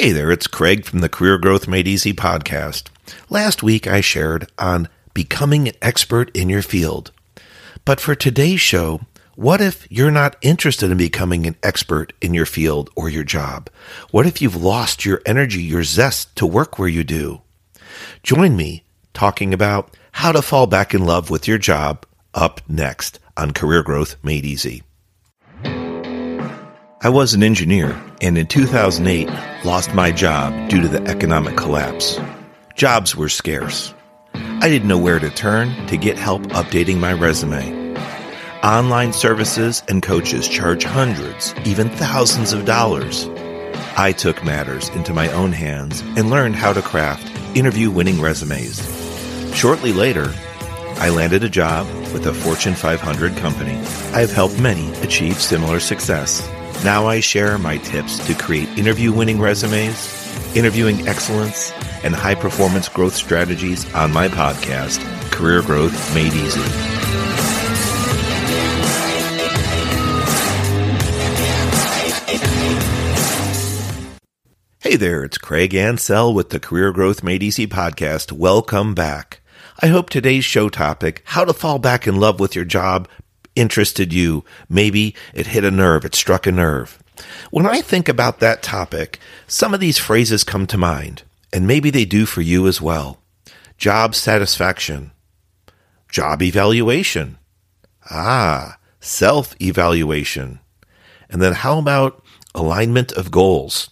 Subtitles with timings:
[0.00, 2.84] Hey there, it's Craig from the Career Growth Made Easy podcast.
[3.28, 7.10] Last week I shared on becoming an expert in your field.
[7.84, 9.00] But for today's show,
[9.34, 13.70] what if you're not interested in becoming an expert in your field or your job?
[14.12, 17.40] What if you've lost your energy, your zest to work where you do?
[18.22, 18.84] Join me
[19.14, 23.82] talking about how to fall back in love with your job up next on Career
[23.82, 24.84] Growth Made Easy.
[27.00, 29.30] I was an engineer and in 2008
[29.64, 32.18] lost my job due to the economic collapse.
[32.74, 33.94] Jobs were scarce.
[34.34, 37.96] I didn't know where to turn to get help updating my resume.
[38.64, 43.28] Online services and coaches charge hundreds, even thousands of dollars.
[43.96, 48.82] I took matters into my own hands and learned how to craft interview winning resumes.
[49.54, 50.34] Shortly later,
[50.96, 53.76] I landed a job with a Fortune 500 company.
[54.14, 56.44] I have helped many achieve similar success.
[56.84, 61.72] Now I share my tips to create interview winning resumes, interviewing excellence,
[62.04, 65.00] and high performance growth strategies on my podcast,
[65.32, 66.60] Career Growth Made Easy.
[74.80, 78.30] Hey there, it's Craig Ansell with the Career Growth Made Easy podcast.
[78.30, 79.40] Welcome back.
[79.82, 83.08] I hope today's show topic, how to fall back in love with your job,
[83.58, 84.44] interested you.
[84.68, 86.98] Maybe it hit a nerve, it struck a nerve.
[87.50, 91.90] When I think about that topic, some of these phrases come to mind, and maybe
[91.90, 93.18] they do for you as well.
[93.76, 95.10] Job satisfaction,
[96.08, 97.38] job evaluation,
[98.10, 100.60] ah, self evaluation.
[101.30, 103.90] And then how about alignment of goals?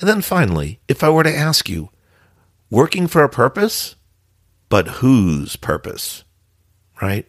[0.00, 1.90] And then finally, if I were to ask you,
[2.70, 3.94] working for a purpose,
[4.68, 6.24] but whose purpose?
[7.00, 7.26] Right?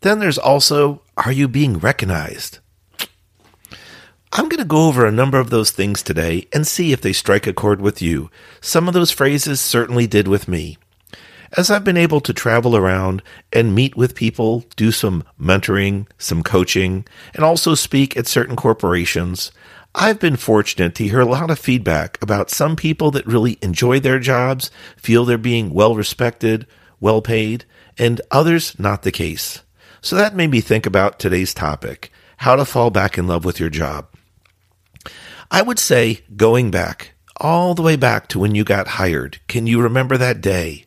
[0.00, 2.58] Then there's also, are you being recognized?
[4.32, 7.12] I'm going to go over a number of those things today and see if they
[7.12, 8.30] strike a chord with you.
[8.60, 10.76] Some of those phrases certainly did with me.
[11.56, 16.42] As I've been able to travel around and meet with people, do some mentoring, some
[16.42, 19.52] coaching, and also speak at certain corporations,
[19.94, 24.00] I've been fortunate to hear a lot of feedback about some people that really enjoy
[24.00, 26.66] their jobs, feel they're being well respected,
[27.00, 27.64] well paid,
[27.96, 29.62] and others not the case.
[30.06, 33.58] So that made me think about today's topic how to fall back in love with
[33.58, 34.06] your job.
[35.50, 39.66] I would say going back, all the way back to when you got hired, can
[39.66, 40.84] you remember that day?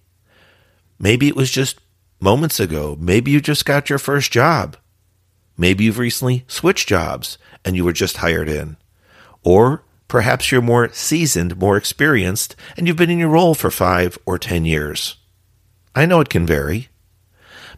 [0.97, 1.81] Maybe it was just
[2.21, 2.95] moments ago.
[2.97, 4.77] Maybe you just got your first job.
[5.57, 8.77] Maybe you've recently switched jobs and you were just hired in.
[9.43, 14.17] Or perhaps you're more seasoned, more experienced, and you've been in your role for five
[14.25, 15.17] or ten years.
[15.93, 16.87] I know it can vary.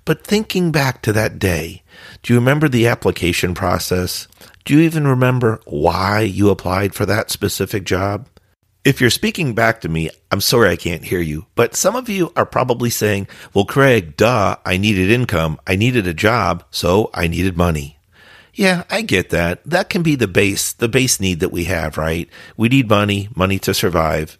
[0.03, 1.84] But thinking back to that day,
[2.23, 4.28] do you remember the application process?
[4.66, 8.28] Do you even remember why you applied for that specific job?
[8.84, 12.09] If you're speaking back to me, I'm sorry I can't hear you, but some of
[12.09, 15.59] you are probably saying, well, Craig, duh, I needed income.
[15.67, 18.00] I needed a job, so I needed money.
[18.56, 19.61] Yeah, I get that.
[19.66, 22.28] That can be the base, the base need that we have, right?
[22.57, 24.40] We need money, money to survive.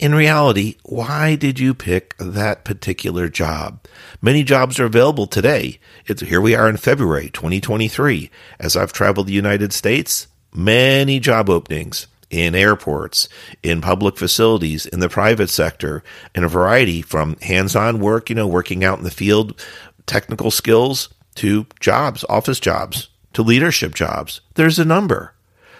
[0.00, 3.84] In reality, why did you pick that particular job?
[4.22, 5.78] Many jobs are available today.
[6.06, 8.30] It's, here we are in February 2023.
[8.58, 13.28] As I've traveled the United States, many job openings in airports,
[13.62, 16.02] in public facilities, in the private sector,
[16.34, 19.62] in a variety from hands-on work, you know, working out in the field,
[20.06, 24.40] technical skills to jobs, office jobs, to leadership jobs.
[24.54, 25.34] There's a number.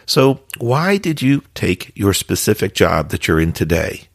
[0.04, 4.08] So why did you take your specific job that you're in today?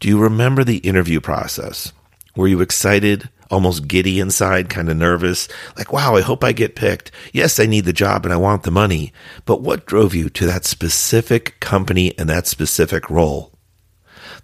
[0.00, 1.92] Do you remember the interview process?
[2.34, 5.46] Were you excited, almost giddy inside, kind of nervous?
[5.76, 7.10] Like, wow, I hope I get picked.
[7.34, 9.12] Yes, I need the job and I want the money.
[9.44, 13.52] But what drove you to that specific company and that specific role?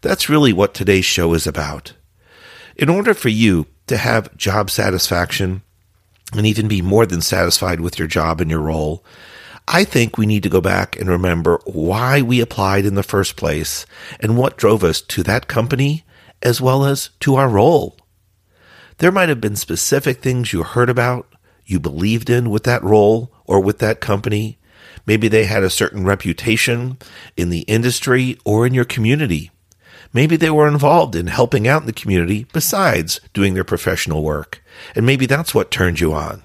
[0.03, 1.95] That's really what today's show is about.
[2.77, 5.63] In order for you to have job satisfaction
[6.35, 9.03] and even be more than satisfied with your job and your role,
[9.69, 13.37] I think we need to go back and remember why we applied in the first
[13.37, 13.85] place
[14.21, 16.05] and what drove us to that company
[16.43, 17.97] as well as to our role.
[18.99, 21.27] There might have been specific things you heard about,
[21.65, 24.59] you believed in with that role or with that company.
[25.05, 26.99] Maybe they had a certain reputation
[27.37, 29.51] in the industry or in your community.
[30.13, 34.63] Maybe they were involved in helping out in the community besides doing their professional work.
[34.95, 36.43] And maybe that's what turned you on.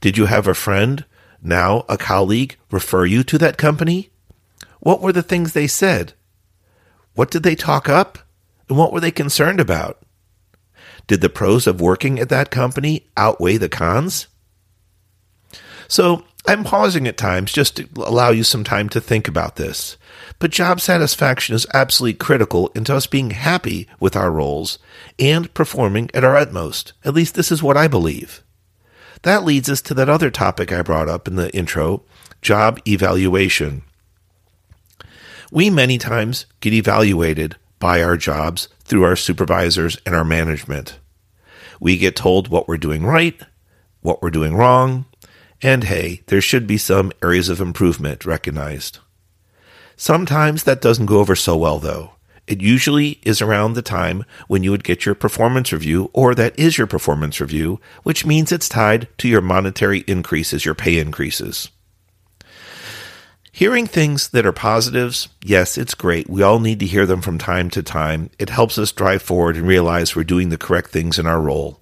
[0.00, 1.04] Did you have a friend
[1.46, 4.10] now a colleague refer you to that company?
[4.80, 6.12] What were the things they said?
[7.14, 8.18] What did they talk up?
[8.68, 10.02] And what were they concerned about?
[11.06, 14.26] Did the pros of working at that company outweigh the cons?
[15.88, 19.96] So I'm pausing at times just to allow you some time to think about this.
[20.38, 24.78] But job satisfaction is absolutely critical into us being happy with our roles
[25.18, 26.92] and performing at our utmost.
[27.04, 28.42] At least this is what I believe.
[29.22, 32.02] That leads us to that other topic I brought up in the intro
[32.42, 33.82] job evaluation.
[35.50, 40.98] We many times get evaluated by our jobs through our supervisors and our management.
[41.80, 43.40] We get told what we're doing right,
[44.00, 45.06] what we're doing wrong,
[45.62, 48.98] and hey, there should be some areas of improvement recognized.
[49.96, 52.12] Sometimes that doesn't go over so well, though.
[52.46, 56.58] It usually is around the time when you would get your performance review, or that
[56.58, 61.70] is your performance review, which means it's tied to your monetary increases, your pay increases.
[63.50, 66.28] Hearing things that are positives, yes, it's great.
[66.28, 68.28] We all need to hear them from time to time.
[68.38, 71.80] It helps us drive forward and realize we're doing the correct things in our role.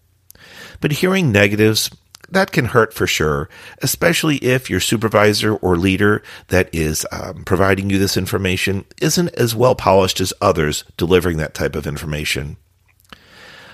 [0.80, 1.90] But hearing negatives,
[2.28, 3.48] that can hurt for sure,
[3.82, 9.54] especially if your supervisor or leader that is um, providing you this information isn't as
[9.54, 12.56] well polished as others delivering that type of information.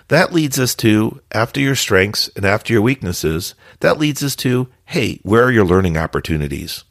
[0.09, 4.69] That leads us to, after your strengths and after your weaknesses, that leads us to,
[4.87, 6.83] hey, where are your learning opportunities?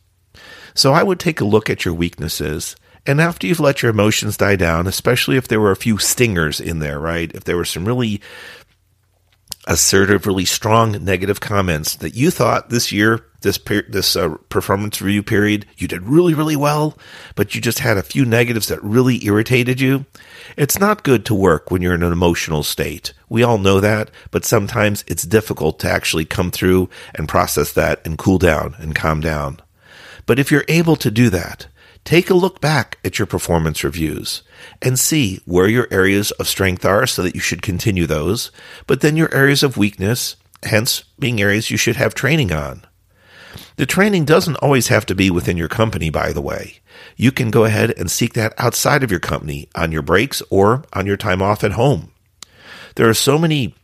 [0.73, 2.77] So I would take a look at your weaknesses.
[3.05, 6.61] And after you've let your emotions die down, especially if there were a few stingers
[6.61, 7.29] in there, right?
[7.33, 8.21] If there were some really
[9.69, 14.99] assertive, really strong negative comments that you thought this year, this per- this uh, performance
[15.01, 16.97] review period, you did really, really well,
[17.35, 20.05] but you just had a few negatives that really irritated you.
[20.57, 23.13] It's not good to work when you're in an emotional state.
[23.29, 28.05] We all know that, but sometimes it's difficult to actually come through and process that
[28.05, 29.59] and cool down and calm down.
[30.25, 31.67] But if you're able to do that,
[32.03, 34.41] Take a look back at your performance reviews
[34.81, 38.51] and see where your areas of strength are so that you should continue those,
[38.87, 42.85] but then your areas of weakness, hence being areas you should have training on.
[43.75, 46.79] The training doesn't always have to be within your company, by the way.
[47.15, 50.83] You can go ahead and seek that outside of your company on your breaks or
[50.93, 52.11] on your time off at home.
[52.95, 53.75] There are so many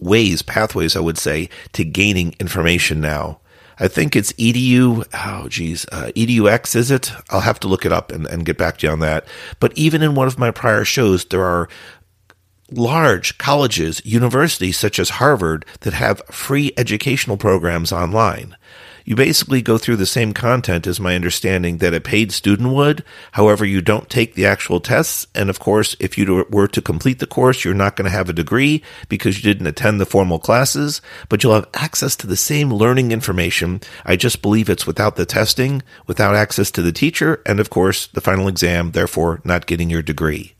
[0.00, 3.40] ways, pathways, I would say, to gaining information now.
[3.78, 5.04] I think it's edu.
[5.12, 7.12] Oh, geez, uh, edux is it?
[7.30, 9.26] I'll have to look it up and, and get back to you on that.
[9.60, 11.68] But even in one of my prior shows, there are
[12.70, 18.56] large colleges, universities such as Harvard that have free educational programs online
[19.04, 23.04] you basically go through the same content as my understanding that a paid student would.
[23.32, 25.26] However, you don't take the actual tests.
[25.34, 28.28] And of course, if you were to complete the course, you're not going to have
[28.28, 32.36] a degree because you didn't attend the formal classes, but you'll have access to the
[32.36, 33.80] same learning information.
[34.04, 38.06] I just believe it's without the testing, without access to the teacher, and of course,
[38.06, 40.54] the final exam, therefore not getting your degree.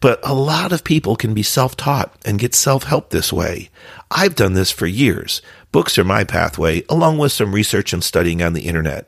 [0.00, 3.70] But a lot of people can be self taught and get self help this way.
[4.10, 5.42] I've done this for years.
[5.70, 9.06] Books are my pathway, along with some research and studying on the internet.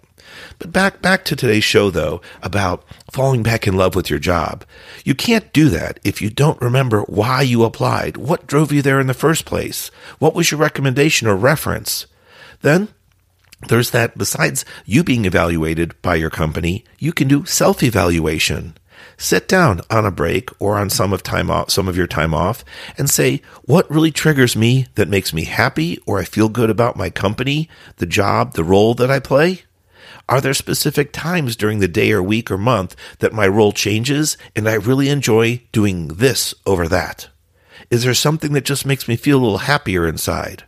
[0.58, 4.64] But back back to today's show though about falling back in love with your job.
[5.04, 9.00] You can't do that if you don't remember why you applied, what drove you there
[9.00, 12.06] in the first place, what was your recommendation or reference.
[12.62, 12.88] Then
[13.68, 18.74] there's that besides you being evaluated by your company, you can do self-evaluation.
[19.22, 22.32] Sit down on a break or on some of time off, some of your time
[22.32, 22.64] off
[22.96, 26.96] and say, what really triggers me that makes me happy or I feel good about
[26.96, 29.64] my company, the job, the role that I play?
[30.26, 34.38] Are there specific times during the day or week or month that my role changes
[34.56, 37.28] and I really enjoy doing this over that?
[37.90, 40.64] Is there something that just makes me feel a little happier inside?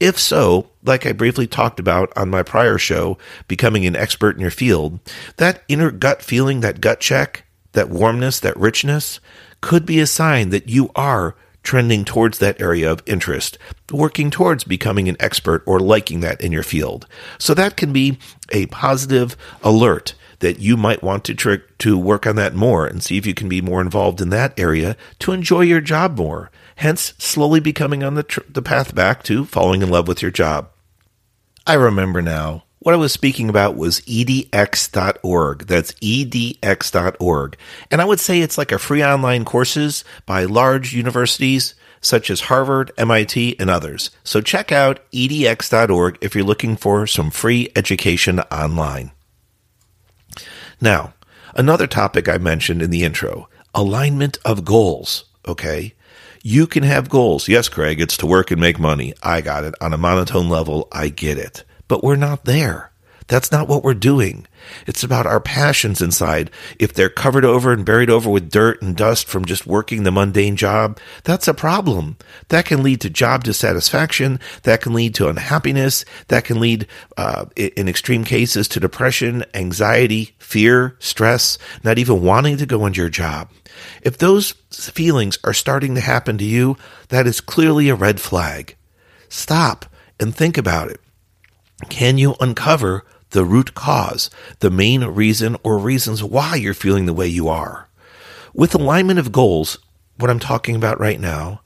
[0.00, 4.40] If so, like I briefly talked about on my prior show, becoming an expert in
[4.40, 4.98] your field,
[5.36, 7.44] that inner gut feeling, that gut check,
[7.76, 9.20] that warmness, that richness
[9.60, 13.58] could be a sign that you are trending towards that area of interest,
[13.90, 17.06] working towards becoming an expert or liking that in your field.
[17.38, 18.18] So that can be
[18.50, 23.02] a positive alert that you might want to trick to work on that more and
[23.02, 26.50] see if you can be more involved in that area to enjoy your job more.
[26.76, 30.30] Hence, slowly becoming on the, tr- the path back to falling in love with your
[30.30, 30.68] job.
[31.66, 35.66] I remember now what I was speaking about was edx.org.
[35.66, 37.56] That's edx.org.
[37.90, 42.42] And I would say it's like a free online courses by large universities such as
[42.42, 44.10] Harvard, MIT, and others.
[44.22, 49.10] So check out edx.org if you're looking for some free education online.
[50.80, 51.14] Now,
[51.56, 55.24] another topic I mentioned in the intro, alignment of goals.
[55.48, 55.94] Okay.
[56.44, 57.48] You can have goals.
[57.48, 59.12] Yes, Craig, it's to work and make money.
[59.24, 59.74] I got it.
[59.80, 62.90] On a monotone level, I get it but we're not there.
[63.28, 64.46] That's not what we're doing.
[64.86, 66.50] It's about our passions inside.
[66.78, 70.12] If they're covered over and buried over with dirt and dust from just working the
[70.12, 72.16] mundane job, that's a problem.
[72.48, 74.38] That can lead to job dissatisfaction.
[74.62, 76.04] That can lead to unhappiness.
[76.28, 82.58] That can lead, uh, in extreme cases, to depression, anxiety, fear, stress, not even wanting
[82.58, 83.50] to go into your job.
[84.02, 86.76] If those feelings are starting to happen to you,
[87.08, 88.76] that is clearly a red flag.
[89.28, 89.86] Stop
[90.20, 91.00] and think about it.
[91.88, 94.30] Can you uncover the root cause,
[94.60, 97.88] the main reason or reasons why you're feeling the way you are?
[98.54, 99.78] With alignment of goals,
[100.16, 101.60] what I'm talking about right now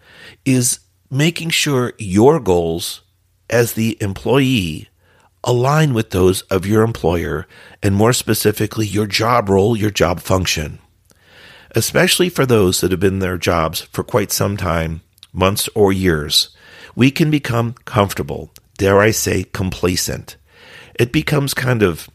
[0.45, 3.02] is making sure your goals
[3.49, 4.88] as the employee
[5.45, 7.47] align with those of your employer
[7.83, 10.79] and more specifically your job role, your job function.
[11.75, 15.02] Especially for those that have been in their jobs for quite some time,
[15.33, 16.50] months or years,
[16.97, 20.38] we can become comfortable, dare I say, complacent.
[20.99, 22.08] It becomes kind of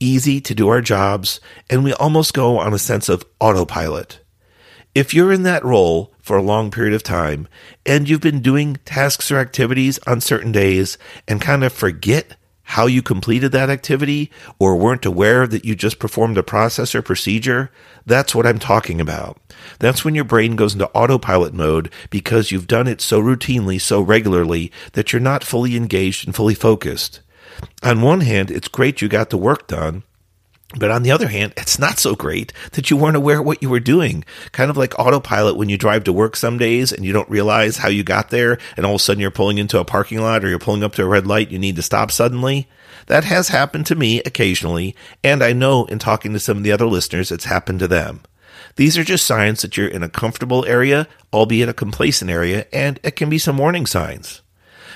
[0.00, 4.20] easy to do our jobs, and we almost go on a sense of autopilot.
[4.94, 7.48] If you're in that role for a long period of time
[7.84, 10.96] and you've been doing tasks or activities on certain days
[11.28, 12.34] and kind of forget
[12.70, 17.02] how you completed that activity or weren't aware that you just performed a process or
[17.02, 17.70] procedure,
[18.04, 19.40] that's what I'm talking about.
[19.78, 24.00] That's when your brain goes into autopilot mode because you've done it so routinely, so
[24.00, 27.20] regularly that you're not fully engaged and fully focused.
[27.84, 30.02] On one hand, it's great you got the work done.
[30.78, 33.70] But on the other hand, it's not so great that you weren't aware what you
[33.70, 34.24] were doing.
[34.52, 37.78] Kind of like autopilot when you drive to work some days and you don't realize
[37.78, 40.44] how you got there, and all of a sudden you're pulling into a parking lot
[40.44, 42.68] or you're pulling up to a red light, you need to stop suddenly.
[43.06, 46.72] That has happened to me occasionally, and I know in talking to some of the
[46.72, 48.20] other listeners, it's happened to them.
[48.74, 53.00] These are just signs that you're in a comfortable area, albeit a complacent area, and
[53.02, 54.42] it can be some warning signs.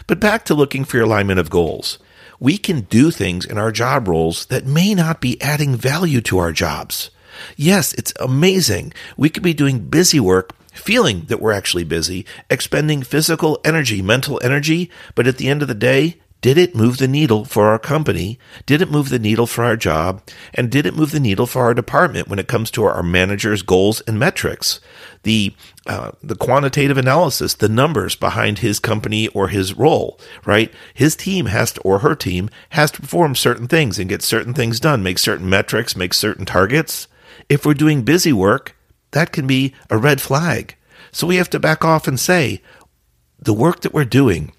[0.06, 1.99] But back to looking for your alignment of goals
[2.40, 6.38] we can do things in our job roles that may not be adding value to
[6.38, 7.11] our jobs.
[7.56, 8.92] Yes, it's amazing.
[9.16, 14.40] We could be doing busy work, feeling that we're actually busy, expending physical energy, mental
[14.42, 17.78] energy, but at the end of the day, did it move the needle for our
[17.78, 18.38] company?
[18.64, 20.23] Did it move the needle for our job?
[20.54, 23.62] And did it move the needle for our department when it comes to our managers'
[23.62, 24.80] goals and metrics?
[25.23, 25.54] The
[25.87, 30.73] uh, the quantitative analysis, the numbers behind his company or his role, right?
[30.94, 34.54] His team has to, or her team has to perform certain things and get certain
[34.54, 37.09] things done, make certain metrics, make certain targets.
[37.49, 38.76] If we're doing busy work,
[39.11, 40.76] that can be a red flag.
[41.12, 42.62] So we have to back off and say,
[43.38, 44.52] the work that we're doing,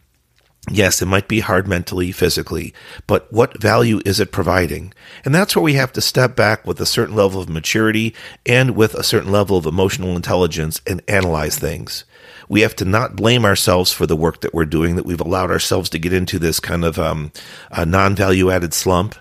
[0.69, 2.71] Yes, it might be hard mentally, physically,
[3.07, 4.93] but what value is it providing?
[5.25, 8.13] And that's where we have to step back with a certain level of maturity
[8.45, 12.05] and with a certain level of emotional intelligence and analyze things.
[12.47, 15.49] We have to not blame ourselves for the work that we're doing, that we've allowed
[15.49, 17.31] ourselves to get into this kind of um,
[17.75, 19.15] non value added slump,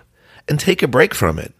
[0.47, 1.55] and take a break from it.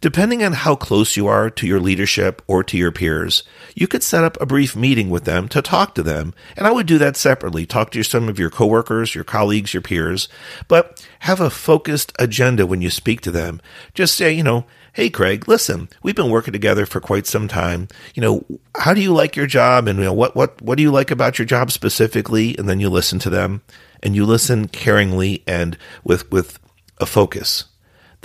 [0.00, 3.42] Depending on how close you are to your leadership or to your peers,
[3.74, 6.34] you could set up a brief meeting with them to talk to them.
[6.56, 7.66] And I would do that separately.
[7.66, 10.28] Talk to some of your coworkers, your colleagues, your peers,
[10.68, 13.60] but have a focused agenda when you speak to them.
[13.94, 17.88] Just say, you know, Hey, Craig, listen, we've been working together for quite some time.
[18.14, 19.88] You know, how do you like your job?
[19.88, 22.56] And you know, what, what, what do you like about your job specifically?
[22.56, 23.60] And then you listen to them
[24.02, 26.58] and you listen caringly and with, with
[26.96, 27.64] a focus.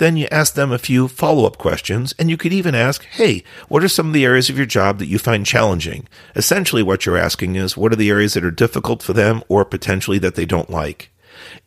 [0.02, 3.44] Then you ask them a few follow up questions, and you could even ask, hey,
[3.68, 6.08] what are some of the areas of your job that you find challenging?
[6.34, 9.64] Essentially, what you're asking is, what are the areas that are difficult for them or
[9.64, 11.12] potentially that they don't like?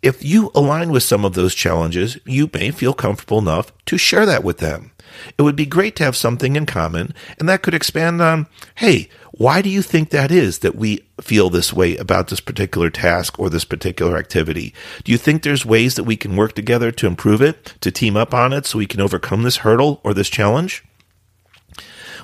[0.02, 4.26] If you align with some of those challenges, you may feel comfortable enough to share
[4.26, 4.92] that with them.
[5.38, 9.10] It would be great to have something in common, and that could expand on, hey,
[9.32, 13.38] why do you think that is that we feel this way about this particular task
[13.38, 14.74] or this particular activity?
[15.04, 18.16] Do you think there's ways that we can work together to improve it, to team
[18.16, 20.84] up on it so we can overcome this hurdle or this challenge?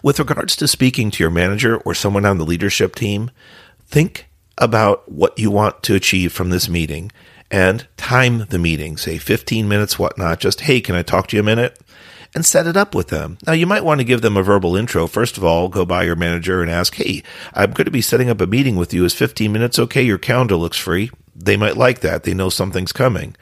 [0.03, 3.29] With regards to speaking to your manager or someone on the leadership team,
[3.85, 7.11] think about what you want to achieve from this meeting
[7.51, 10.39] and time the meeting, say 15 minutes, whatnot.
[10.39, 11.77] Just, hey, can I talk to you a minute?
[12.33, 13.37] And set it up with them.
[13.45, 15.07] Now, you might want to give them a verbal intro.
[15.07, 17.23] First of all, go by your manager and ask, Hey,
[17.53, 19.03] I'm going to be setting up a meeting with you.
[19.05, 20.01] Is 15 minutes okay?
[20.01, 21.11] Your calendar looks free.
[21.35, 22.23] They might like that.
[22.23, 23.35] They know something's coming.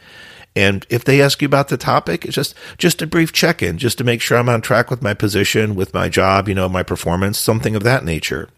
[0.56, 3.98] And if they ask you about the topic, it's just just a brief check-in, just
[4.00, 6.84] to make sure I'm on track with my position, with my job, you know, my
[6.84, 8.50] performance, something of that nature.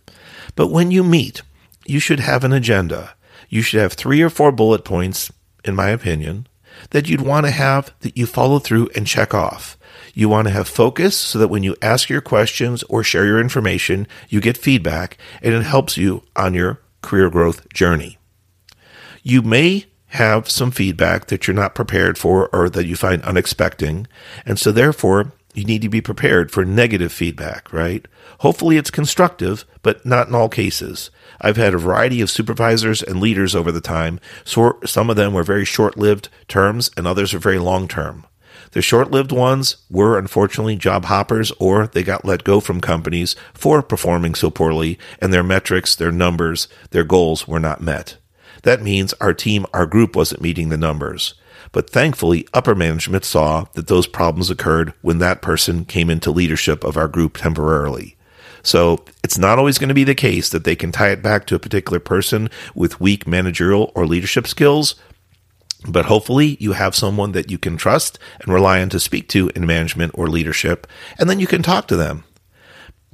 [0.56, 1.42] But when you meet,
[1.86, 3.16] you should have an agenda.
[3.50, 5.32] You should have three or four bullet points,
[5.66, 6.48] in my opinion,
[6.92, 9.78] that you'd want to have that you follow through and check off.
[10.14, 13.40] You want to have focus so that when you ask your questions or share your
[13.40, 18.18] information, you get feedback and it helps you on your career growth journey.
[19.24, 24.08] You may have some feedback that you're not prepared for or that you find unexpected.
[24.46, 28.06] And so therefore, you need to be prepared for negative feedback, right?
[28.40, 31.12] Hopefully it's constructive, but not in all cases.
[31.40, 34.20] I've had a variety of supervisors and leaders over the time.
[34.44, 38.26] So some of them were very short lived terms and others are very long term.
[38.72, 43.36] The short lived ones were unfortunately job hoppers or they got let go from companies
[43.54, 48.18] for performing so poorly and their metrics, their numbers, their goals were not met.
[48.64, 51.34] That means our team, our group wasn't meeting the numbers.
[51.74, 56.84] But thankfully, upper management saw that those problems occurred when that person came into leadership
[56.84, 58.18] of our group temporarily.
[58.64, 61.46] So it's not always going to be the case that they can tie it back
[61.48, 64.96] to a particular person with weak managerial or leadership skills.
[65.88, 69.50] But hopefully you have someone that you can trust and rely on to speak to
[69.56, 70.86] in management or leadership,
[71.18, 72.24] and then you can talk to them.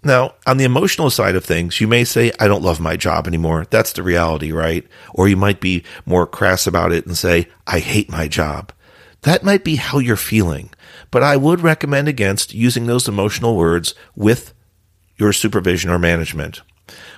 [0.04, 3.26] Now, on the emotional side of things, you may say, I don't love my job
[3.28, 3.66] anymore.
[3.70, 4.86] That's the reality, right?
[5.14, 8.72] Or you might be more crass about it and say, I hate my job.
[9.24, 10.70] That might be how you're feeling,
[11.10, 14.54] but I would recommend against using those emotional words with
[15.18, 16.62] your supervision or management.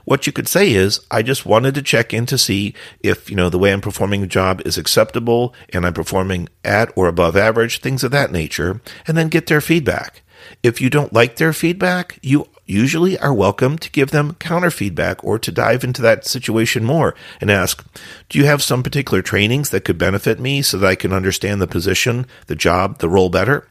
[0.05, 3.35] What you could say is, I just wanted to check in to see if, you
[3.35, 7.35] know, the way I'm performing the job is acceptable and I'm performing at or above
[7.37, 10.21] average, things of that nature, and then get their feedback.
[10.63, 15.23] If you don't like their feedback, you usually are welcome to give them counter feedback
[15.23, 17.85] or to dive into that situation more and ask,
[18.29, 21.61] do you have some particular trainings that could benefit me so that I can understand
[21.61, 23.67] the position, the job, the role better?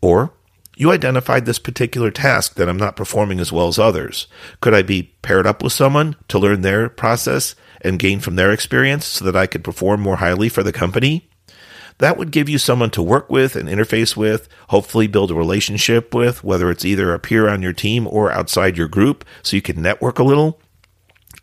[0.00, 0.32] Or
[0.76, 4.28] you identified this particular task that I'm not performing as well as others.
[4.60, 8.52] Could I be paired up with someone to learn their process and gain from their
[8.52, 11.28] experience so that I could perform more highly for the company?
[11.98, 16.14] that would give you someone to work with and interface with, hopefully build a relationship
[16.14, 19.62] with, whether it's either a peer on your team or outside your group, so you
[19.62, 20.60] can network a little.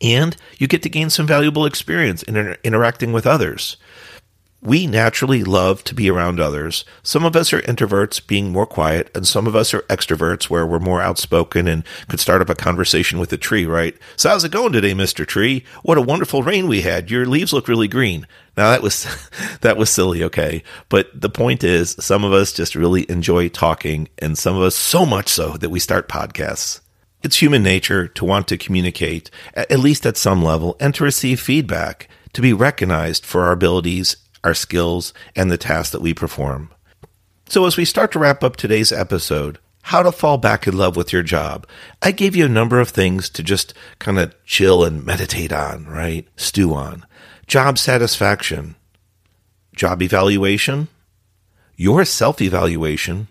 [0.02, 3.78] And you get to gain some valuable experience in inter- interacting with others.
[4.65, 6.86] We naturally love to be around others.
[7.03, 10.65] Some of us are introverts, being more quiet, and some of us are extroverts, where
[10.65, 13.98] we're more outspoken and could start up a conversation with a tree, right?
[14.15, 15.27] So, how's it going today, Mr.
[15.27, 15.65] Tree?
[15.82, 17.12] What a wonderful rain we had.
[17.12, 18.25] Your leaves look really green.
[18.55, 19.05] Now, that was,
[19.62, 20.63] that was silly, okay?
[20.88, 24.77] But the point is, some of us just really enjoy talking, and some of us
[24.77, 26.79] so much so that we start podcasts.
[27.22, 31.41] It's human nature to want to communicate, at least at some level, and to receive
[31.41, 36.69] feedback, to be recognized for our abilities our skills, and the tasks that we perform.
[37.47, 40.95] So, as we start to wrap up today's episode, how to fall back in love
[40.95, 41.67] with your job,
[42.01, 45.86] I gave you a number of things to just kind of chill and meditate on,
[45.86, 46.27] right?
[46.38, 47.06] Stew on.
[47.47, 48.75] Job satisfaction,
[49.75, 50.88] job evaluation,
[51.75, 53.27] your self evaluation,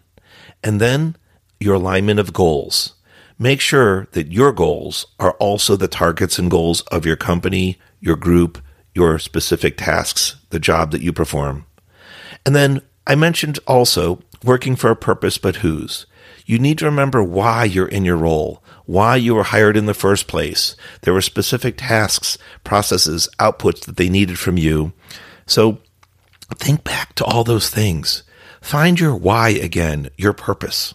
[0.63, 1.17] and then
[1.59, 2.95] your alignment of goals.
[3.39, 8.17] Make sure that your goals are also the targets and goals of your company, your
[8.17, 8.63] group,
[8.95, 11.67] your specific tasks, the job that you perform.
[12.45, 16.07] And then I mentioned also working for a purpose, but whose.
[16.45, 19.95] You need to remember why you're in your role, why you were hired in the
[19.95, 20.77] first place.
[21.03, 24.93] There were specific tasks, processes, outputs that they needed from you.
[25.47, 25.79] So
[26.55, 28.23] think back to all those things.
[28.61, 30.95] Find your why again, your purpose.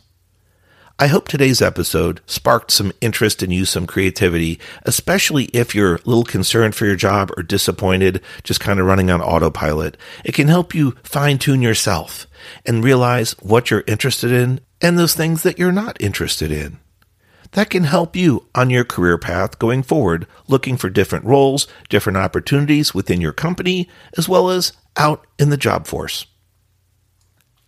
[1.00, 6.02] I hope today's episode sparked some interest in you, some creativity, especially if you're a
[6.06, 9.96] little concerned for your job or disappointed, just kind of running on autopilot.
[10.26, 12.26] It can help you fine tune yourself
[12.66, 16.80] and realize what you're interested in and those things that you're not interested in.
[17.52, 22.18] That can help you on your career path going forward, looking for different roles, different
[22.18, 26.26] opportunities within your company, as well as out in the job force.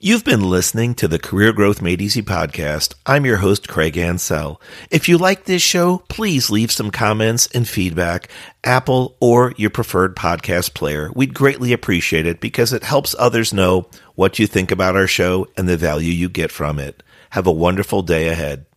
[0.01, 2.93] You've been listening to the Career Growth Made Easy podcast.
[3.05, 4.61] I'm your host, Craig Ansell.
[4.89, 8.29] If you like this show, please leave some comments and feedback,
[8.63, 11.11] Apple or your preferred podcast player.
[11.13, 15.47] We'd greatly appreciate it because it helps others know what you think about our show
[15.57, 17.03] and the value you get from it.
[17.31, 18.67] Have a wonderful day ahead.